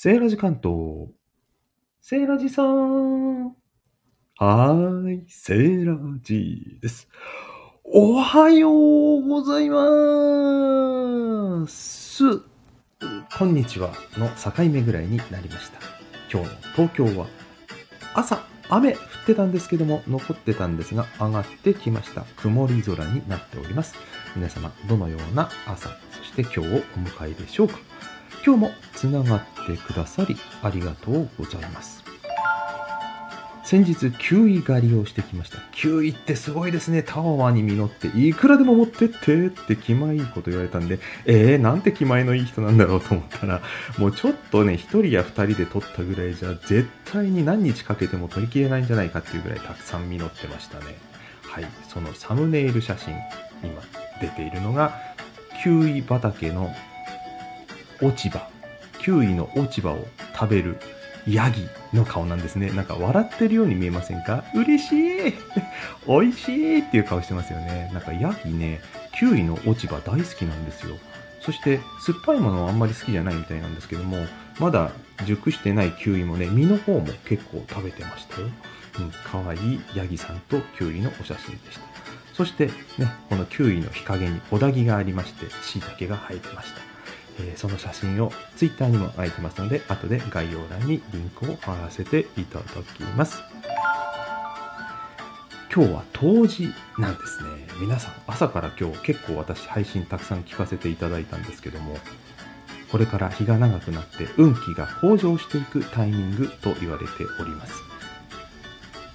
[0.00, 1.08] セーラジ関東。
[2.00, 3.46] セーラジさん。
[3.46, 7.08] はーい、セーラジです。
[7.82, 8.70] おはよ
[9.18, 12.22] うございます。
[13.36, 15.80] こんにちはの境目ぐらいになりました。
[16.32, 17.26] 今日の東京は
[18.14, 22.22] 朝雨降ってたんですけども残ってたんですが上がってきました。
[22.36, 23.96] 曇り空になっております。
[24.36, 26.66] 皆様どのような朝、そして今日をお
[27.00, 27.80] 迎えでしょうか。
[28.44, 31.98] 今日もつながってくださりありがとうございます。
[33.68, 35.58] 先日、キウイ狩りをしてきました。
[35.72, 37.02] キウイってすごいですね。
[37.02, 43.60] タワーに実って、いくらでも持ってってって気前いいこと言われたんで、えー、なんて気前のいい人なんだろうと思ったら、
[43.98, 50.96] もうちょっとね、一人や二人で撮ったぐらいじゃ、絶対に何日かけても撮りきれないんじゃないかっていうぐらいたくさん実ってましたね。
[51.42, 53.12] はい、そのサムネイル写真、
[53.62, 53.82] 今
[54.22, 54.94] 出ているのが、
[55.62, 56.72] キウイ畑の
[58.00, 58.48] 落ち葉、
[59.00, 60.78] キウイの落ち葉を食べる
[61.26, 62.70] ヤギの顔なんですね。
[62.70, 64.44] なんか笑ってるように見えませんか？
[64.54, 64.92] 嬉し
[65.28, 65.34] い
[66.06, 67.90] 美味しいっていう顔してますよね。
[67.92, 68.80] なんかヤギね、
[69.18, 70.96] キウイの落ち葉大好きなんですよ。
[71.40, 74.26] そして酸っぱいものはあんまり好きじゃないみたいなんですけども、
[74.58, 74.90] まだ
[75.24, 78.48] 熟してないキウイもね、実の方も結構食べてましたよ。
[79.00, 81.82] うん、かわいいヤギさんとキウイのお写真でした。
[82.34, 82.66] そして
[82.98, 86.80] ね、このキウイの日陰に小ダギがありまして、椎茸が生えてました。
[87.40, 92.64] えその写真を Twitter にも書いてますので、後で概要欄にリンクを貼らせていただ
[92.94, 93.42] きます。
[95.74, 97.50] 今日は冬至なんですね。
[97.80, 101.96] 皆さん、朝から今日結構私配信たくさん聞かせていただいたんですけども、
[102.90, 107.74] これから日が長くなって運気が向上していくタイミングと言われております。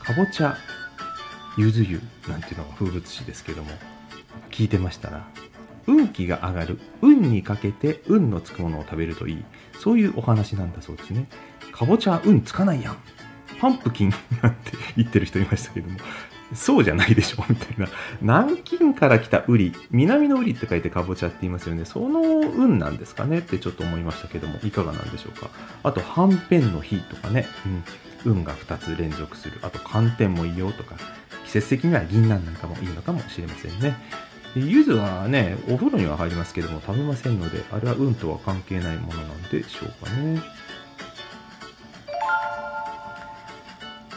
[0.00, 0.56] かぼちゃ、
[1.58, 3.70] ゆず湯なんていうのが風物詩ですけども、
[4.50, 5.28] 聞いてましたら、
[5.88, 9.44] 運気が上がる、運にかけて運のつくものを食べるといい、
[9.80, 11.26] そういうお話なんだそうですね。
[11.72, 12.96] かぼちゃ運つかないやん。
[13.58, 14.10] パンプキン
[14.42, 15.98] なんて言ってる人いましたけども、
[16.54, 17.88] そうじゃないでしょみたいな。
[18.20, 21.84] 南京から来たウリ、南のウリって書いてかぼちゃって言いますよね。
[21.84, 23.38] その運なんですかね？
[23.38, 25.48] ってちょっと思いましたけども、いかがなんでしょうか？
[25.82, 27.46] あと、はんぺんの日とかね、
[28.24, 29.58] うん、運が2つ連続する。
[29.62, 30.96] あと、寒天もいいよとか、
[31.46, 33.96] 季節的には銀杏なんかもいいのかもしれませんね。
[34.54, 40.42] で柚子はね、お風呂には入りますけども食べませんので、あれは運とは関係ないものなんでしょうかね。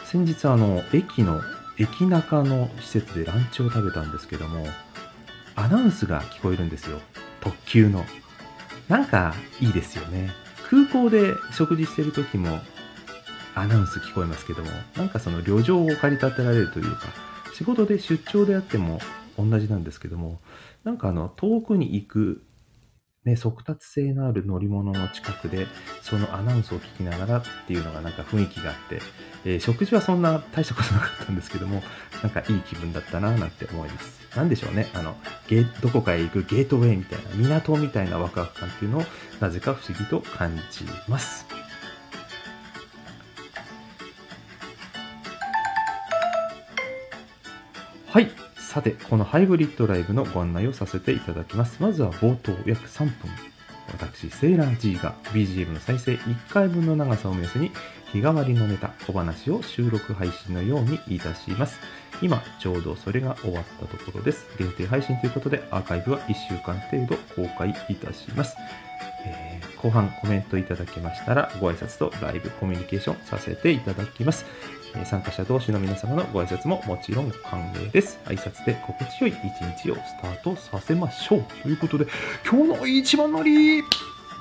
[0.04, 1.40] 先日あの、駅の、
[1.78, 4.66] 駅中の施設でランチを食べたんですけども、
[5.54, 7.00] アナウンスが聞こえるんですよ。
[7.40, 8.04] 特急の。
[8.88, 10.30] なんかいいですよね。
[10.68, 12.60] 空港で食事してる時も
[13.54, 17.08] アナウンス聞こえますけども、なんかその旅情を駆り立てられるというか、
[17.54, 18.98] 仕事で出張であっても
[19.38, 20.40] 同じなんですけども、
[20.84, 22.42] なんかあの、遠くに行く、
[23.24, 25.66] ね、速達性のある乗り物の近くで、
[26.02, 29.00] そのアナウンスを聞きながらっていうのがなんか雰囲気があって、
[29.44, 31.82] えー食事はそんな大したことなかったんですけども、
[32.22, 34.36] なんかいい気分だったななんて思います。
[34.36, 35.16] なんでしょうね、あの、
[35.48, 39.02] ゲどこかへ行くゲートウェイみたいな、港みたいなワクワク感っていうのを、
[39.40, 41.46] なぜか不思議と感じます。
[48.12, 48.41] はい。
[48.72, 51.82] さて、このハイブリッドライブのご案内をさせていただきます。
[51.82, 53.12] まずは冒頭約3分。
[53.88, 57.70] 私、セーラー G が BGM の再生1回分の長さを目安に
[58.12, 61.78] 日替わりのネタ、小話を収録配信のようにいたします。
[62.22, 64.46] 今、ちょうどそれが終わったところです。
[64.56, 68.56] 限定配信ということで、アーカイブは1週間程度公開いたします。
[69.24, 74.44] え後半コメントいただけましたら、ご挨拶とライブコミュニケーションさせていただきます。
[74.94, 78.20] え参加者同士の皆様のご挨拶ももちろん歓迎です。
[78.26, 81.44] 挨拶で心地よい一日をスタートさせましょう。
[81.62, 82.06] ということで、
[82.48, 83.82] 今日の一番乗り、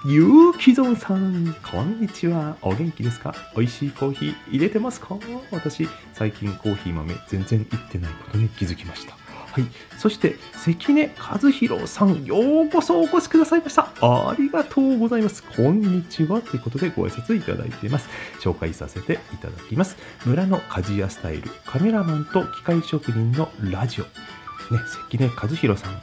[0.03, 2.58] ゆうきぞんさん、こんにちは。
[2.64, 3.36] お元気ですか？
[3.56, 5.16] 美味しいコーヒー入れてますか？
[5.52, 9.21] 私、最近コーヒー豆全然いってないことに気づきました。
[9.51, 9.66] はい。
[9.97, 13.89] そして、関根和弘さん、ようこそお越しくださいました。
[14.01, 15.44] ありがとうございます。
[15.44, 16.39] こんにちは。
[16.39, 18.08] ということでご挨拶いただいています。
[18.40, 19.97] 紹介させていただきます。
[20.26, 24.05] 村の鍛冶屋スタイル、カメラマンと機械職人のラジオ。
[24.05, 24.79] ね、
[25.09, 26.02] 関根和弘さん。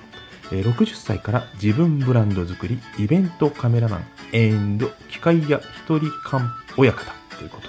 [0.50, 6.44] 60歳から自分ブランド作り、イベントカメラマン、エンド、機械屋一人館
[6.76, 7.68] 親方ということ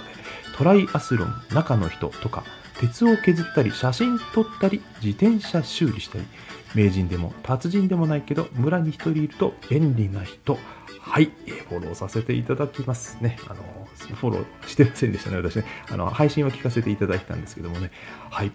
[0.58, 2.44] トライアスロン、中の人とか、
[2.80, 6.24] 鉄を削ったり、写真撮ったり、自転車修理したり、
[6.74, 10.58] 名人でも達人でもないけど、村に一人いると便利な人。
[11.00, 13.38] はい、えーフォローさせていただきますね。
[13.46, 13.62] あの、
[14.16, 15.64] フォローしてませんでしたね、私ね。
[15.90, 17.90] あの、配信は聞かせていただいたんですけどもね。
[18.30, 18.52] はい。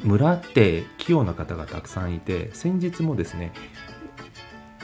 [0.00, 3.52] 村って器用な方がたくさんいて、先日もですね、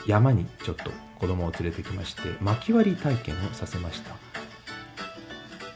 [0.07, 4.15] 山にちょっと子供を連れてきまして薪割り体験をさせました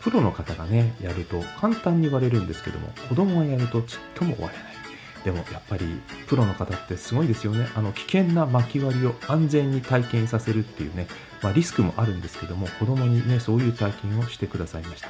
[0.02, 4.80] プロの方がねやると簡単に割れるんですけども子供がやるとちっとも割れない。
[5.24, 5.86] でもやっぱり
[6.28, 7.68] プロの方ってすごいですよね。
[7.76, 11.08] あの危険な薪割りを安全に体験させるっていうね、
[11.42, 15.10] まあ、リスクもあるんですけども子供にねそういう体験をしてくださいました。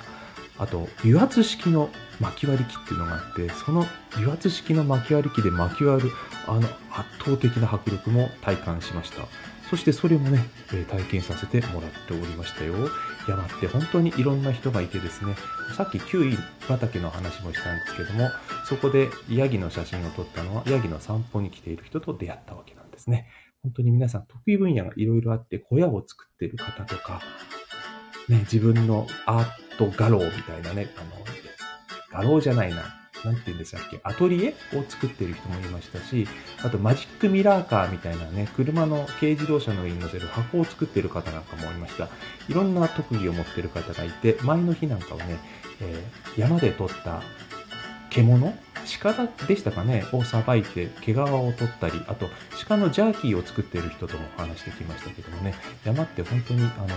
[0.58, 1.90] あと油圧式の
[2.20, 6.12] 薪割り機っていうのがあってその油圧式の薪割り機で薪割る
[6.48, 9.28] あの圧倒的な迫力も体感しました。
[9.70, 10.44] そしてそれもね、
[10.74, 12.74] え体験させてもらっておりましたよ。
[13.28, 15.36] 山って本当にいろんな人がいてですね、
[15.78, 16.36] さっきキウイ
[16.68, 18.30] 畑の話もしたんですけども、
[18.66, 23.28] そこでヤギの写真を撮ったのは、ヤギの散歩に来ている人と出会ったわけなんですね。
[23.62, 27.22] 本当に皆さん得意分野がいろいろあって、小屋を作ってる方とか、
[28.28, 36.28] ね、自分のアート画廊みたいなね、あの、画廊じゃないな、なんて言うんでしたっけ、アトリエを作ってる人もいましたし、
[36.64, 42.08] あとマジックミラーカーみたいなね、車の軽自動車の上に乗せる箱を作ってる方なんかもいました。
[42.48, 45.38] いろんな特技を持ってる方がいて、前の日なんかはね、
[45.82, 47.22] えー、山で取った
[48.10, 48.54] 獣？
[49.02, 50.06] 鹿でしたかね？
[50.14, 52.28] をさばいて毛皮を取ったり、あと
[52.68, 56.88] 鹿のジャーキーを作っている人とも話してきましたけどもね、山って本当にあの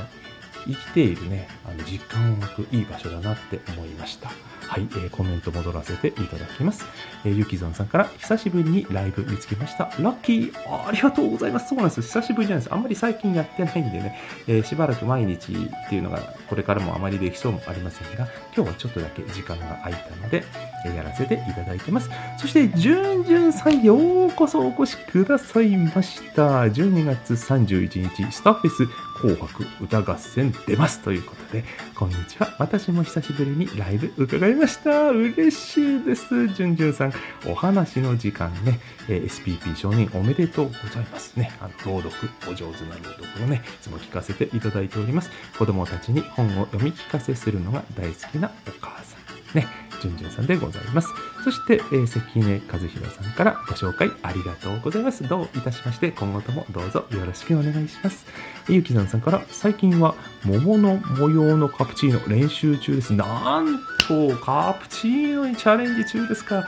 [0.66, 4.30] 生きているね、あの実感を湧くいい場所だなって思いました。
[4.72, 6.86] はい、えー、コメント戻らせていただきます。
[7.26, 9.92] えー、ゆきぞんさんから、久しぶりにライブ見つけました。
[10.00, 10.52] ラッキー
[10.88, 11.68] ありがとうございます。
[11.68, 12.00] そうなんです。
[12.00, 12.72] 久しぶりなんです。
[12.72, 18.26] あんまり最近やってないんでね、えー、しばらく毎日っていうのが、これからもあまりできそうもありませんが、
[18.56, 20.42] 今日はちょっとだけ時間が空いたので、
[20.86, 22.08] えー、やらせていただいてます。
[22.38, 26.62] そして、じゅんじゅんさん、ようこそお越しくださいました。
[26.62, 31.64] 12月31日、スタッフェス紅白歌合戦出ますということで、
[31.94, 32.56] こんにちは。
[32.58, 35.10] 私も久しぶりにライブ伺いました。
[35.10, 36.48] 嬉しいです。
[36.48, 37.12] じゅんじゅんさん、
[37.46, 41.52] お話の時間ね、えー、SPP 承認おめでとうございますね。
[41.60, 45.30] あの、朗読、お上手な朗読をね、いつも聞かせていただいております。
[45.56, 49.16] 子供たちに本を読み聞かせするのが大好きなお母さ
[49.54, 49.56] ん。
[49.56, 49.68] ね、
[50.02, 51.08] じゅんじゅんさんでございます。
[51.44, 55.26] そして、えー、関根和弘さんからご紹介ありがとうございます。
[55.28, 58.26] どういたしまして、今後ともどうぞよろしくお願いします。
[58.68, 63.12] ゆきざんさんから、最近は桃の模様のカプチーノ練習中です。
[63.12, 63.78] なん
[64.08, 66.66] と、カプチーノにチャレンジ中ですか。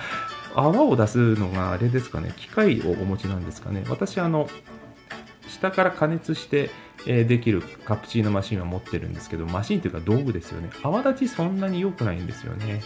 [0.54, 3.82] 泡を出すのがあれですかね、機械をお持ちなんですかね。
[3.88, 4.48] 私、あの、
[5.48, 6.70] 下から加熱して、
[7.06, 10.70] えできるカプチーノマシンは持ってるんですけど、マシンというか道具ですよね。
[10.82, 12.80] 泡立ちそんなに良くないんですよね。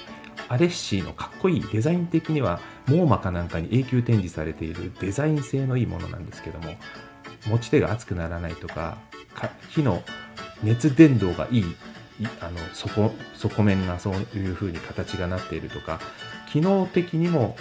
[0.48, 6.74] アレッシーのかっこいいデザイン的にはモーマかなんかに永久展示されているデザイン性のいいものなんですけども
[7.46, 8.98] 持ち手が熱くならないとか
[9.70, 10.02] 火の
[10.62, 11.64] 熱伝導がいい
[12.40, 16.00] あの底底面がそういう風に形がなっているとか
[16.50, 17.56] 機能的にも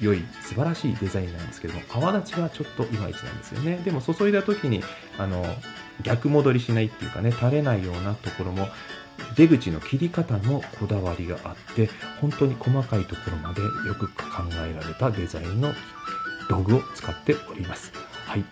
[0.00, 3.80] 良い素晴らしいデザインなんですけども泡立ちがちょっといまいちなんですよね。
[3.84, 4.82] でも注いだ時に
[5.16, 5.44] あの
[6.02, 8.68] 逆戻りしないっていうかね垂れないようなところも
[9.36, 11.88] 出口の切り方のこだわりがあって
[12.20, 14.22] 本当に細かいところまでよく考
[14.52, 15.72] えられたデザインの
[16.48, 17.92] 道具を使っております。
[18.26, 18.44] はい。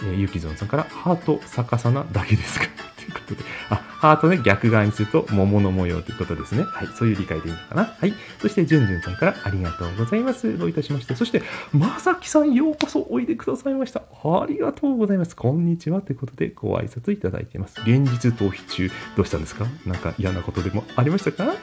[0.00, 2.77] えー、ゆきぞんさんからハート逆さなだけですか
[3.12, 6.62] ことで、あ、ハートね、逆側にすると桃の模様ということですね。
[6.62, 6.88] はい。
[6.88, 7.84] そういう理解でいいのかな。
[7.98, 8.14] はい。
[8.40, 10.56] そして、じゅんじゅんさんからありがとうございます。
[10.58, 11.14] どういたしまして。
[11.14, 14.02] そして、まさきさんようこそおいでくださいました。
[14.24, 15.34] ありがとうございます。
[15.34, 16.00] こんにちは。
[16.00, 17.80] ということで、ご挨拶いただいています。
[17.80, 19.66] 現実逃避中、どうしたんですか？
[19.86, 21.54] なんか嫌なことでもありましたか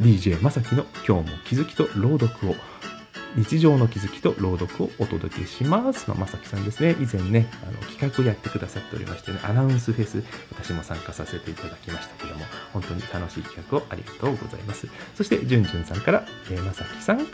[0.00, 2.54] ?DJ まさきの今日も気づきと朗読を
[3.36, 6.96] 日常の気づきと朗読をお届けしますのまさきさんですね。
[6.98, 14.88] 以前ね、あの企画をやってくださっておりましてね、アナウンスフェス、私も参加させていただきましたけども、本当に楽しい企画をありがとうございます。
[15.14, 17.26] そして、じゅんじゅんさんから、えー、まさきさん、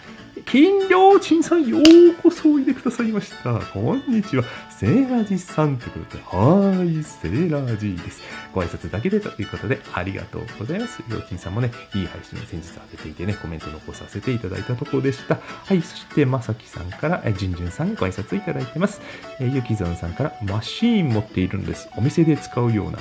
[0.52, 3.58] 金良鎮さん、ようこそおいでくださいました。
[3.58, 4.44] こんにちは。
[4.68, 8.20] セーラージさんということで、はーい、セーラージです。
[8.52, 11.02] ご挨拶だけでということで、ありがとうございます。
[11.08, 15.38] りょうちんさんもね、いい配信を先日上げていてね、コメント残させていただいたところでした。
[15.64, 19.00] はい、そして、まさきさんから、じゅんじゅんさんご挨拶いただいてます。
[19.40, 21.88] えゆきぞんさんから、マシーン持っているんです。
[21.96, 22.98] お店で使うような。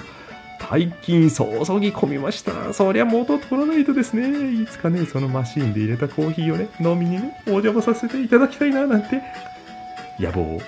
[0.69, 2.73] 大金注ぎ込みました。
[2.73, 4.53] そりゃ元取らないとですね。
[4.61, 9.21] いつかね、そのマシーンで入れたコーヒーをね、飲みにね、お邪魔させていただきたいな、なんて、
[10.19, 10.61] 野望を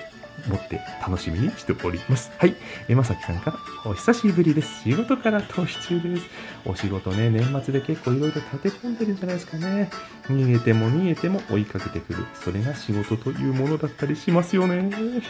[0.47, 2.31] 持って楽しみにしております。
[2.37, 2.55] はい。
[2.89, 3.57] えまさきさんから、
[3.89, 4.83] お久しぶりです。
[4.83, 6.25] 仕事から投資中です。
[6.65, 9.89] お仕事ね、年末で結構いろいろ立て込んでるんじゃないですかね。
[10.27, 12.25] 逃げても逃げても追いかけてくる。
[12.33, 15.21] それが仕事というものだったりしますよね。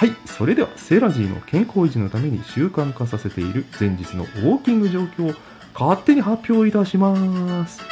[0.00, 0.16] はい。
[0.24, 5.34] それでは、セラジーの健康維持のために習慣化させている前日のウォーキング状況を
[5.78, 7.82] 勝手に発表いたします。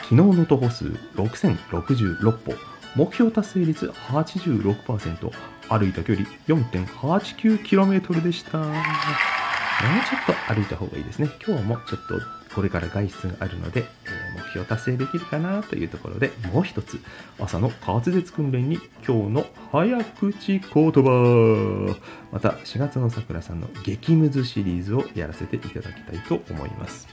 [0.00, 2.52] 昨日の徒歩数6066歩。
[2.96, 5.30] 目標達成率86%、
[5.68, 9.33] 歩いた距離 4.89km でした。
[9.82, 11.30] もうちょっと歩いた方がいいですね。
[11.46, 12.20] 今日もちょっと
[12.54, 17.00] これから外出があるので、えー目標達成できるかなというところで、もう一つ、
[17.38, 21.96] 朝の滑舌訓練に今日の早口言葉。
[22.32, 27.06] また、4月の桜さんの激ムズシリーズをやらせていただきたいと思います。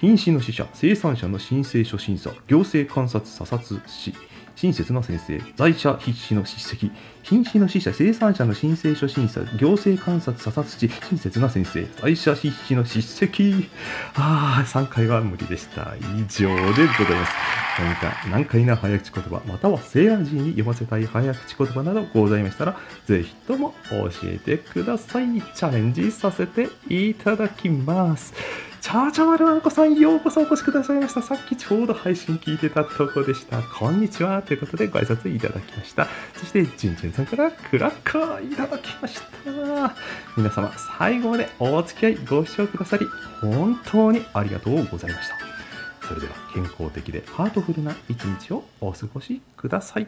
[0.00, 4.14] 瀕死の死者、生産者の申請書審査、行政観察査察士、
[4.56, 6.90] 親切な先生、在者必死の叱責、
[7.22, 13.68] 瀕死の死者、生産者の申請書審査、行政観察査察士、親切な先生、在者必死の叱責。
[14.14, 15.94] ああ、3回は無理でした。
[16.16, 17.32] 以上でございます。
[17.78, 25.26] 何か難解な早口言葉、またはセーラー G に読ませたい早口言葉などございましたら、ぜひとも教えてください。
[25.26, 28.32] チャレンジさせていただきます。
[28.86, 31.20] チャーチャマルワンコさん、ようこそお越しくださいました。
[31.20, 33.60] さっきちょうど配信聞いてたとこでした。
[33.60, 34.40] こんにちは。
[34.42, 36.06] ということでご挨拶いただきました。
[36.34, 39.26] そして、ジュンジュンさんからクラッカーいただきました。
[40.36, 43.06] 皆様、最後までお付き合いご視聴くださり、
[43.40, 45.36] 本当にありがとうございました。
[46.06, 50.06] それでは、健康的でハートフルな一日をお過ごしください。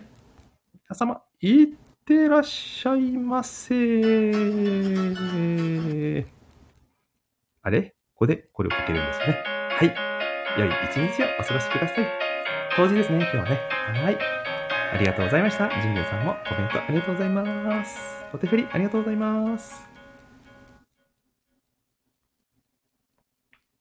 [0.89, 1.67] 皆様、いっ
[2.07, 3.75] てらっしゃいませ。
[7.65, 7.98] あれ？
[8.19, 9.39] ここでこれをかけるんですね。
[9.71, 9.95] はい。
[10.59, 12.07] 良い一日をお過ごしください。
[12.77, 13.61] 当時ですね、今日はね。
[13.95, 14.19] はい。
[14.93, 15.69] ありがとうございました。
[15.81, 17.97] ジンベエさんもコメントありがとうございます。
[18.35, 19.88] お手振りありがとうございます。